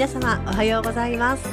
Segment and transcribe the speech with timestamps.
[0.00, 1.46] 皆様おはようございます。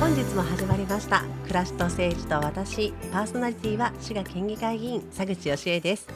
[0.00, 1.24] 本日も始まりました。
[1.42, 2.90] 暮らしと政治と私。
[3.12, 6.08] パーソナリティは滋賀県議会議員佐口義恵です、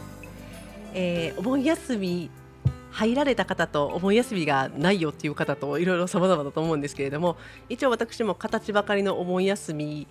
[0.95, 2.31] えー、お盆休み
[2.93, 7.37] 入られた方とお盆休みがないよっていう方といろいろ様々だと思うんですけれども
[7.69, 10.09] 一応私も形ばかりのお盆休み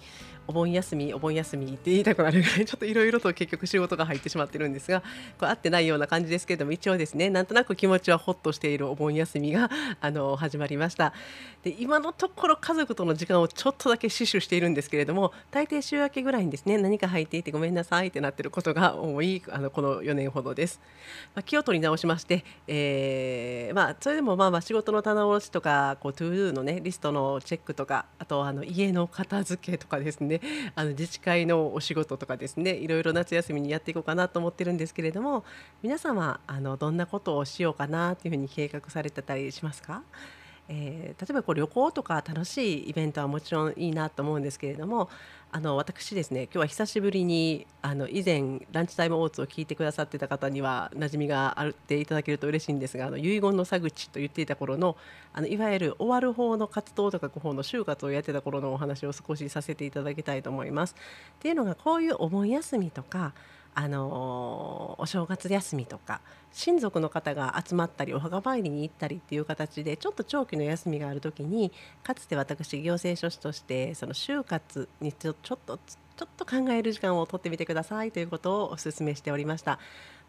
[0.47, 5.01] お盆休みお盆休みって言いたくなるぐらい ちょっといろいろと結局仕事が入ってしまってるんですが
[5.37, 9.69] これ合ってないような感じですけれども一応ですねなんとなく気持ちはほっとしているお盆休みが
[10.01, 11.13] あの始まりました。
[11.63, 20.79] で今のところ家族との時間をちょっとだけ死守しているんですけれども大抵週明けぐらいにですね何か入っていてごめんなさいってなってることが多いあのこの4年ほどです、
[21.33, 30.41] まあ、気を取り直しまして、えー、まあ、それでもまあまあ仕事の棚卸しとかこう To Do のねリストのチェックとかあとあの家の片付けとかですねで
[30.75, 35.43] あの自治会のお仕事とかですねいろいろ夏休みにやっていこうかなと思ってるんですけれども
[35.81, 40.01] 皆様あのどんなことをしようかなというふうに計画されてたりしますか？
[40.67, 45.09] えー、例えばこう旅行とか楽しいイベントはもちろんいいなと思うんですけれども
[45.51, 54.97] あの私ですね今日は久しぶりにあの以前ランチタイムオーツを聞いてくださってた方には馴染みがあるっていただけると嬉しいんですがあの遺言の佐口と言っていた頃の
[55.33, 60.95] あのいわゆる終わる方の活動とか方の就活をやってた頃のお話を少しさせていただきたいと思います。
[61.37, 63.33] っていうのがこういうお盆休みとか
[63.77, 66.21] あのお正月休みとか
[66.53, 75.49] 親族の方が集まったりお墓参りに行ったりっていう形でちょっと長期の休みがある時にかつて私行政書士としてその就活にちょっと
[76.15, 79.79] ちょっと考える時間をとってみてくださいということをお勧めしておりました。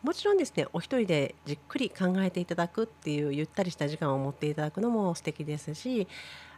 [0.02, 6.06] もちろんですねお一人でじっくり考えていただくっていうゆったりした時間を持っていただくのも素敵ですし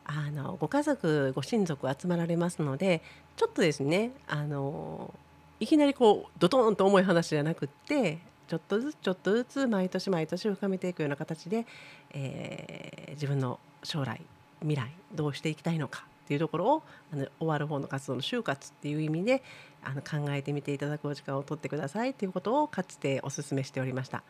[0.04, 3.02] あのご家族ご親族集まられますので
[3.36, 5.14] ちょっとですねあの
[5.60, 11.66] いきなりこうドトンと重い話じゃなくってちょっとずつちょっとずつ毎年毎年深めていくような形で、
[12.12, 14.20] えー、自分の将来
[14.60, 19.42] 未来どうしていきたいのかっていうところをあの終わる方の活動の就活っていう意味で
[19.82, 24.22] あの考えてみていただくお時間を取ってくださいっていうことをかつてお勧めしておりました。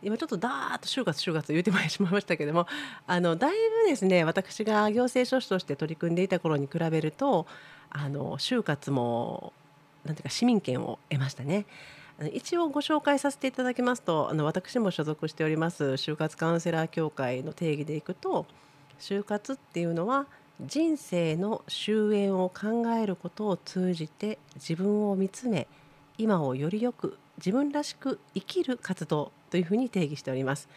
[0.00, 2.68] 今ちょっとだーっと就活就活言うてまいしまいましたけども
[3.08, 3.52] あのだい
[3.84, 7.46] ぶですね私が行政書士として取り組んでいた頃に比べると
[7.90, 9.52] あの就活も
[10.08, 11.66] なんていうか市民権を得ましたね。
[12.32, 18.44] 一応ご紹介させていただきますとあの私も所属しております就活カウンセラー協会の定義でいくと
[18.98, 20.26] 就活っていうのは
[20.60, 25.68] 人生の終焉を考えることを通じて自分を見つめ
[26.16, 30.68] 今をよりよく自分らしく生きる活動というふうに定義しております。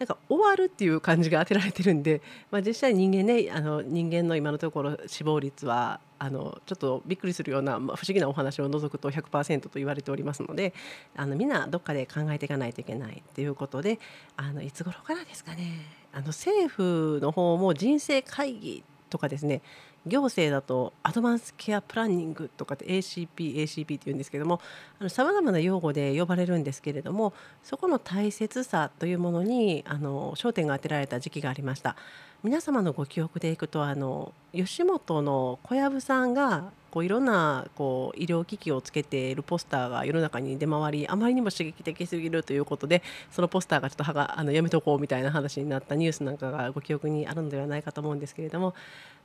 [0.00, 10.72] なんか終わるっていう感じが当てられてるんで、まあ、実際人間ねあの人間の今のところ死亡率はあのちょっとびっくりするような、まあ、不思議なお話を除くと100%と言われておりますので
[11.14, 13.98] あのみんなどっかで考えていかないといけないっていうことで
[14.38, 15.84] あのいつ頃からですかね。
[16.14, 19.60] あの政府の方も人生会議とかですね
[20.06, 24.60] 行政だとアドバンスケアプランニングとかって ACP、ACP って言うんですけども
[25.08, 31.96] さまざまな用語で呼ばれるんですけれどもそこの大切さというものにあの焦点が当てられた時期がありました。
[32.42, 48.74] 皆様のご記憶でいくとあの吉本の小籔さんがこういろんなこう医療機器をつけているポスターが世の中に出回りあまりにも刺激的すぎるということでそのポスターがちょっとはがあのやめとこうみたいな話になったニュースなんかがご記憶にあるのではないかと思うんですけれども、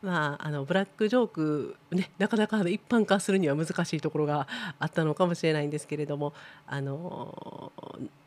[0.01, 4.45] まあ、あのブラックジョーク、ね、なかなか一般化するには難しいところが
[4.77, 6.33] あったのかもしれないんですけれども
[6.67, 7.71] あの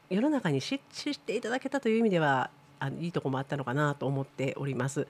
[0.08, 0.80] 世の中に知っ
[1.18, 5.06] ていただけたという意味ではあのいいとこもあったのかなと思っております。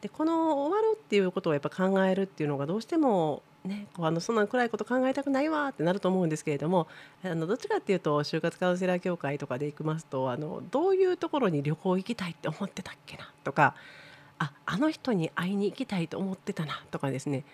[0.00, 6.86] でこの終わるっていうことをやっぱ考えるっていうのがどうしてもね、こうあのそんな暗いこと考えたくないわってなると思うんですけれども
[7.24, 13.74] あのどっちかっていうと就活カウンセラー協会とかで行きますとあのどういうところに旅行行きたいって思ってたっけなとか
[14.38, 17.44] ああの人に会いに行きたいと思ってたなとかですね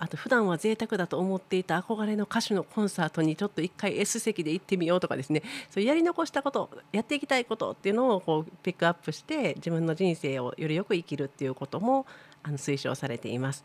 [0.00, 12.06] あと普段は贅沢だと思っていた憧れの歌手のコンサートにちょっと一回 S 席で行ってみようとかですねそうやり残したことやっていきたいことっていうのをこうピックアップして自分の人生をよりよく生きるっていうことも
[12.42, 13.62] あの推奨されています。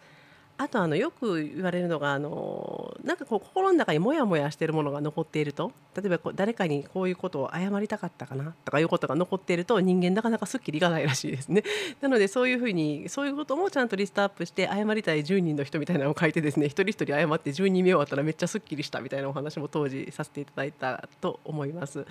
[0.58, 11.64] あとあのよく言われるのがあのなんかこう心の中にモヤモヤしているものが残っていると例えばこう誰かにこういうことを謝りたかったかなとかいうことが残っていると人間なかなかすっきりいかないらしいですね。
[12.00, 22.06] なのでそういうふうにそういうこともちゃんとリストアップして謝りたい10人の人みたいなのを書いてですね一人一人謝って10人目終わったらめっちゃすっきりしたみたいなお話も当時させていただいたと思います。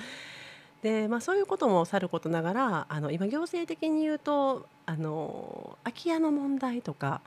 [0.83, 7.23] でまあ、そういうこともさることながらあの今行政的に言うとあの空き家の問題とか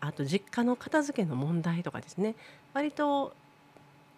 [0.00, 2.34] あと実家の片付けの問題とかですね。
[2.72, 3.32] 割と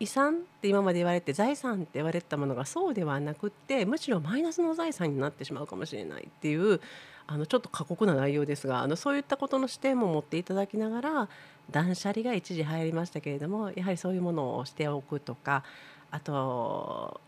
[0.03, 6.81] 遺産って今まで言われて財産って言われてたものがそうではなくってむしろマイナスの財産になってしまうかもしれないっていう
[7.29, 11.29] あのちょっと過酷な内容ですがあのそういったことの視点も持っていただきながら
[11.71, 15.63] 断捨離が一時入りましたけれどもやはりそういうものをしておくとか
[16.11, 17.21] あと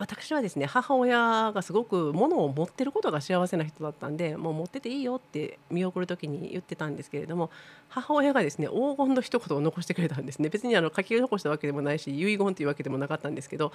[0.00, 7.50] 私はですね母親がすごく物を持ってることが幸せな人だったんでもう持ってていいよって見送る時に言ってたんですけれども
[7.90, 10.48] 母親がですね黄金の一言を残してくれたんですね。
[10.48, 13.72] 別にあの書き残したわけでもないし遺言というわけでもなかったんですけど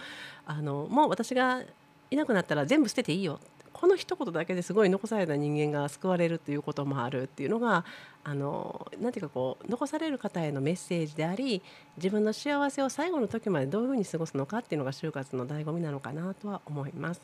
[0.47, 1.61] あのもう私が
[2.09, 3.39] いなくなったら全部捨てていいよ
[3.77, 7.83] この一言だけですごい残された人間が救われるということもあるっていうのが
[8.23, 11.61] あのなていうかこう残される方へのメッセージであり
[11.97, 17.21] 自分の幸せを最後の時までどういうふうに過ごすのかっていうのが就活の醍醐味なのかなとは思います。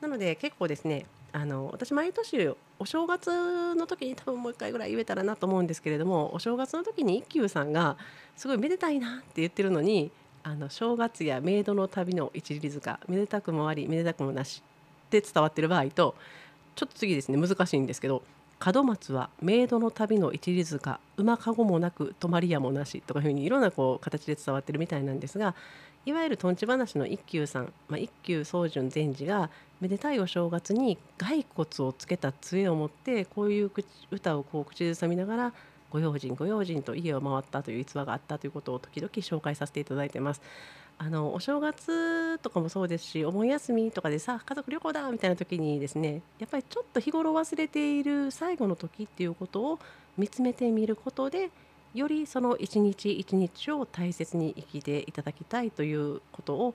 [0.00, 2.48] なので結構ですねあの私毎年
[2.78, 7.98] お正月の時に多分もう一回ぐらい言えたらなと思うんですけれどもお正月の時に一休さんが
[8.36, 10.10] すごいめでたいなって言ってるのに
[10.42, 14.62] あの正月やメイドの旅の一里塚めでたくもありめでたくもなし
[15.18, 16.14] って伝わってる場合と
[16.74, 18.22] ちょっと次ですね難しいんですけど
[18.64, 25.54] 門松はメイドの旅の一里塚馬かごもなく泊まり屋もなしとかいうふうにいろんなこう形で伝わってるみたいなんですが
[26.06, 29.50] いわゆるとんち話の一休さん、まあ、一休宗純禅師が
[29.80, 33.70] めでたいお正月に骸骨をつけた杖を持ってこういう
[34.10, 35.52] 歌をこう口ずさみながら
[35.90, 40.40] ご用心ご用心と家を回ったという逸話があったということを時々紹介させていただいてます。
[41.04, 49.78] あのお正月とかもそうですしお盆休みとかでさ家族旅行だみたいな時にですねやっぱりちょっと日頃忘れている最後の時っていうことを
[50.16, 51.50] 見つめてみることで
[51.92, 56.74] よりその一日一日を大切に生きていただきたいということを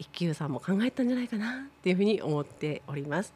[0.00, 3.32] 一休さんも考えたんじゃないかなっていうふうに思っております。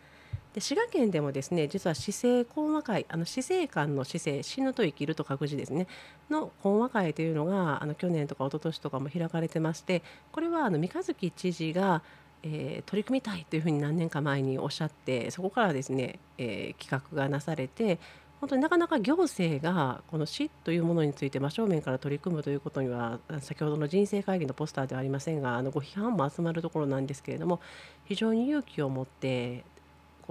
[0.55, 5.87] で滋賀県でもですね実は市政講和会あの死生観の死生死ぬと生きると書く字ですね
[6.31, 12.03] の講和会というのがあの去年とか一昨年とかも開かれてましてこれはあの三日月知事が、
[12.43, 17.99] えー、取り組みたいというふうに何年か前におっしゃってそこからですね、えー、企画がなされて
[18.43, 27.61] 本当になかなか行政がこの死というものについて真正面から取り組むということには先ほどの人生会議のポスターではありませんがあのご批判も集まるところなんですけれども
[28.05, 29.65] 非常に勇気を持って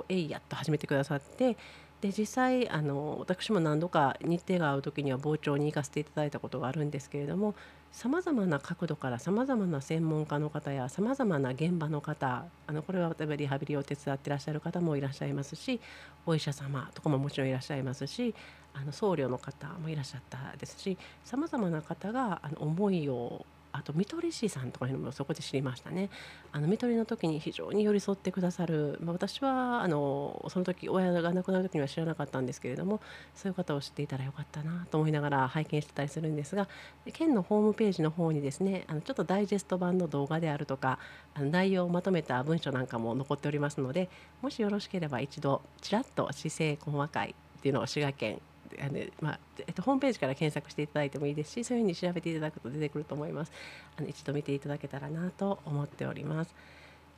[0.02, 1.56] こうえいやっと始めてくださって
[2.02, 7.54] で実際あの私も何度か日程が合う時には傍聴に行かせていただいたことがあるんですけれども
[7.92, 15.80] さまざまな角度からさまざまな専門家の方やさまざまな現場の方あのこれは例えばリハビリを手伝ってらっしゃる方もいらっしゃいますし
[16.26, 18.34] お医者様とかももちろんいらっしゃいますし
[18.74, 26.10] あの僧侶の方もいらっしゃったですしさまざまな方があの思いをあと看取り師さんとかいうのもそこで知りましたね。
[26.52, 33.00] あの看取りの時に非常に寄り添ってくださる、まあ、私はあのその時親が亡くなる時には知らなかったんですけれども
[33.36, 36.68] そういう方を知っていたらよかったなと思いながら拝見してたりするんですが
[37.14, 41.00] 県のホームページの方にですねあのちょっとダイジェスト版の動画であるとか
[41.34, 44.10] あの内容をまとめた文書なんかも残っておりますので
[44.42, 48.42] もしよろしければ一度ちらっと市政細かいっていうのを滋賀県
[48.80, 53.52] あのまあえっと、ホームページから検索していただいてもいいですしそういうふうに調べていただくと出てくると思います。
[53.98, 56.56] あの一度見ていただけたらなと思っております。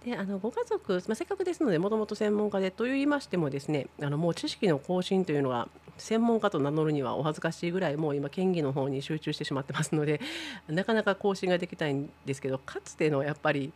[0.06, 10.20] であのご家族、まあ、せっかくですのでもともと専門家でと言いましてもですねあのもう知識の更新というのは専門家と名乗るにはお恥ずかしいぐらいもう今県議の方に集中してしまってますので
[10.68, 13.72] なかなか更新ができないんですけどかつてのやっぱり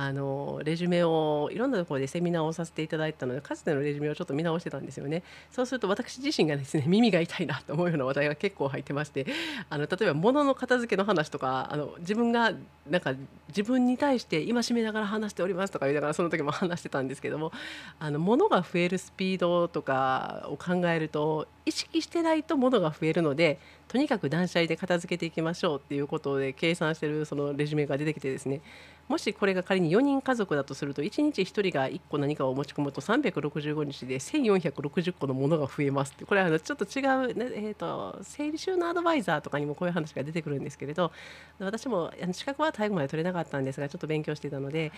[0.00, 5.24] あのレジュメをいろんなところでセミナーをさせていただいたのでかつてのレジュメをちょっと見直してたんですよね。
[5.50, 9.26] そうすると私自身がですね 耳が痛いなと思うような話題が結構入ってまして
[9.68, 12.52] あの例えば物の片付けの話とかあの自分が
[12.88, 13.14] なんか
[13.48, 17.50] 自分に対して今しめながら話しておりますとか言いながらその時も話してたんですけども
[17.98, 28.60] あの物が増えるスピードとかを考えると意識してないと物が増えるのでとにかく断捨離で片付けていきましょうっていうことで計算してるそのレジュメが出てきてですね
[29.08, 37.00] もしこれが仮に4人家族だとすると1日1人が1個何かを持ち込むと365日で1460個のものが増えますってこれはちょっと違
[37.30, 41.10] う、ねえーと、整理収納アドバイザーとかにもこういう話が出てくるんですけれど
[41.58, 44.92] 私も資格は最後まで取れなかったんですがちょっと勉強していたので。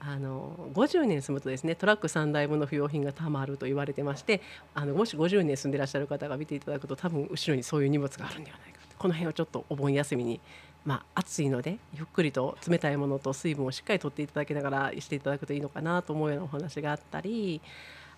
[0.00, 4.40] あの50年住むとですねトラック3台分の不用品がたまると言われてまして
[4.74, 10.40] あのもし50年住んでらっしゃる方が見ていただくと多分後ろにそういう荷物があるんではないかとこの辺をちょっとお盆休みに
[10.88, 17.60] まあ、暑いのでゆっくりと冷たいものと水分をしっかりとっていただきながらしていただくといいのかなと思うようなお話があったり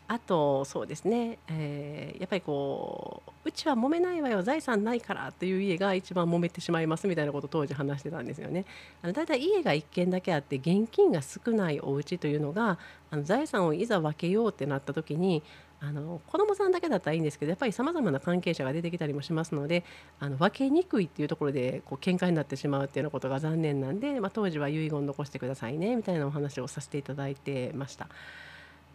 [0.07, 8.65] あとそうですね、えー、やっぱりこううちは揉めないわよ財産ないからっていう家が一番揉めてしまいますみたいなことを当時話してたんですよね。
[9.03, 12.79] あのだいたい家が1軒だけあって現金が少ないお家というのが
[13.11, 15.43] あの財産をいざ分けようってなった時に
[15.83, 19.85] あの子どもさんだけだったらいいんですけどやっぱりさまざまな関係者が出てきたりもしますので
[20.19, 28.09] あの分けにくいっていうところでこう喧嘩になってしまうっていうようなことが残念なんで、まあ、当時は遺言残してくださいねみたいなお話をさせていただいてました。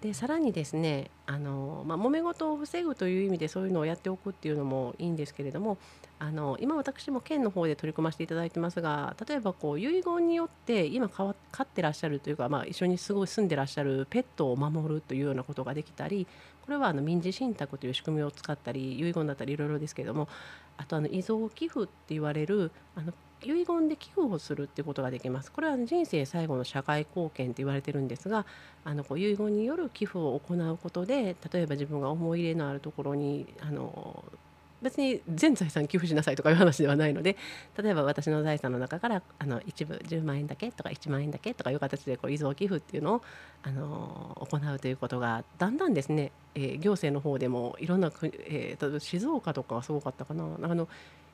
[0.05, 5.79] でさらにですねあの、まあ、揉め事を防ぐという意味でそういうのをやっておくっていうのもいいんですけれども
[6.19, 16.27] あの今私も県の方で取り組ませていただいてますが例えばこう遺言によって今飼ってらっしゃるというか、まあ、一緒にすごい住んでらっしゃるペットを守るというようなことができたり
[16.61, 20.27] これはあの民事信託という仕組みを使ったり遺言だったりいろいろですけれども
[20.77, 23.11] あとあの遺贈寄付って言われるあの
[23.43, 25.51] 遺言で寄付をするってことができます。
[25.51, 28.45] これは人生最後の社会貢献と言われてるんですが
[28.83, 34.23] あのこう遺言による寄付を行うことで例えば自分が思い入れのあるところにあの
[34.81, 37.37] 別に全財産寄付しなさいとかいう話ではないので
[37.81, 43.21] 例えば私の財産の中からあの一部10万円だけとか1万円だけとかいう形でこう遺贈寄付っていうのを
[43.63, 50.87] あの行うということがだんだんですね、えー、行政の方でもいろんな国、えー、静岡とかはすごかったかなあの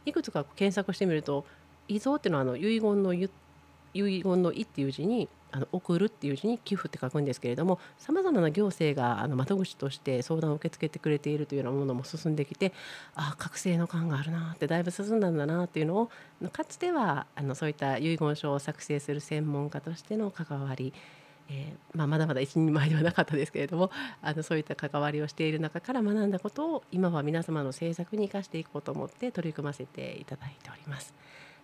[0.06, 1.46] いくつか検索してみると
[1.88, 3.30] 遺贈っていうのはあの遺言の遺
[3.94, 12.72] 言の「い」っていう字にあの送るっていう字に寄付って書くんですけれどもさまざまな行政があの窓口として相談を受け付けてくれているというようなものも進んできて
[13.16, 16.10] ああ覚醒の感があるなってだいぶ進んだんだなっていうのを
[16.54, 20.94] かつてはあのそういった遺言書を作成する専門家としての関わり
[21.50, 31.14] えー、まあ、まだまだ一人前ではなかったですけれどもあのそういった関わりをしている中から学んだことを今は皆様の政策に生かしていこうと思って取り組ませていただいております。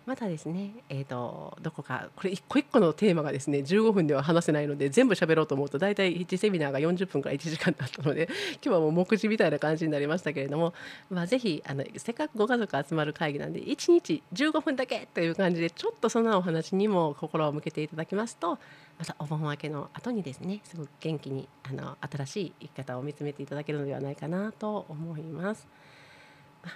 [0.08, 8.26] またですね、えーと、どこかこれ一個一個のテーマがですね15分では話せないので全部喋ろうと思うと大体1セミナーが40分から1時間だったので
[8.64, 10.72] 今日はもう目次みたいな感じになりましたけれども、
[11.10, 18.58] まあ、ぜひあのせっかくご家族集まる会議なんで1日15分だけという感じでちょっとそんなお話にも心を向けていただきますと
[18.98, 25.68] またお盆明けの後にですねすごく元気にあの新しい生き方を見つめていただけるのではないかなと思います。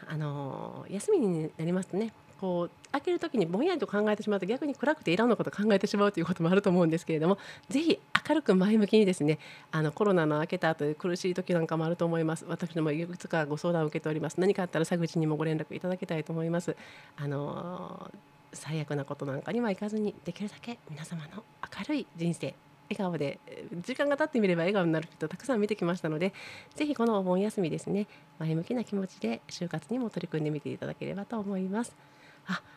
[0.06, 2.12] あの休みになりますとね
[2.42, 9.38] こう開ける時にぼんやりと考えてしまうと逆に暗くていらんのこと考えてしまうということもあると思うんですけれどもぜひ明るく前向きにですね
[9.70, 12.44] あのコロナの明けた後で苦しい時なんかもあると思います。
[12.48, 14.40] 私どもいくつかご相談を受けております。
[14.40, 16.76] 何かあったら佐口にもご連絡いただきたいと思います。
[17.16, 18.10] あの
[18.52, 21.44] 最悪なことなんかにはいかずにできるだけ皆様の
[21.78, 22.54] 明るい人生
[22.90, 23.38] 笑顔で
[23.84, 26.32] 時間が経ってみれば笑顔になる人たくさん見てきましたので
[26.74, 28.06] ぜひこのお盆休みですね
[28.40, 31.94] 前向きな気持ちで就活にも取り組んでみていただければと思います。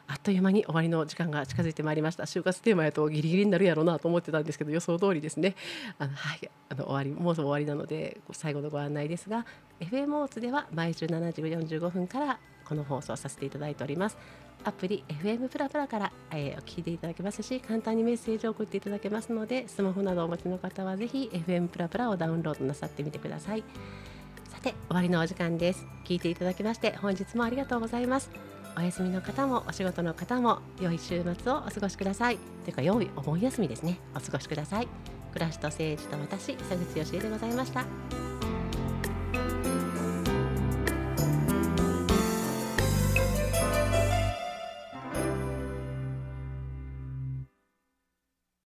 [0.08, 2.24] あっという間に終わりの時間が近づいてまいりました。
[2.24, 5.56] 就活テーマやとギリギリになるやろうなと思ってたんですけど予想通りですね。
[5.98, 9.46] あの、はい、あの終わりもうすぐ終わりなので最後のご案内ですが
[9.80, 14.18] FM オーツでは毎週7時45分からこの放送させていただいております。
[14.64, 23.64] アプリ FM プラプラから、えー、聞いていただけますし簡単にメッセージを送っていただけますのでスマホなどお持ちの方はぜひ FM プラプラをダウンロードなさってみてください。
[24.50, 25.86] さて終わりのお時間です。
[26.06, 28.55] 聞いていただきまして本日もありがとうございます。
[28.78, 32.38] お休みの方もお仕事の方も良い週末をお過ごしください。
[32.64, 34.00] というか良いお盆休みですね。
[34.16, 34.88] お過ごしください。
[35.34, 38.45] 暮らしと政治と私佐口義恵でございました。